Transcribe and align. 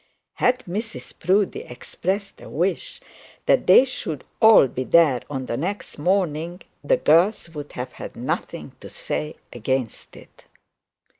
Had 0.33 0.63
Mrs 0.67 1.19
Proudie 1.19 1.61
expressed 1.61 2.41
a 2.41 2.49
wish 2.49 3.01
that 3.45 3.67
they 3.67 3.85
should 3.85 4.23
all 4.41 4.67
be 4.67 4.83
there 4.83 5.21
on 5.29 5.45
the 5.45 5.57
next 5.57 5.99
morning, 5.99 6.63
the 6.83 6.97
girls 6.97 7.51
would 7.51 7.73
have 7.73 7.91
had 7.91 8.15
nothing 8.15 8.71
to 8.79 8.89
say 8.89 9.35
against 9.53 10.17
it. 10.17 10.47